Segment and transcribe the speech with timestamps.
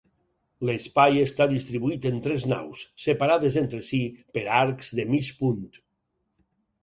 [0.67, 4.01] L'espai està distribuït en tres naus, separades entre si
[4.37, 5.61] per arcs de mig punt.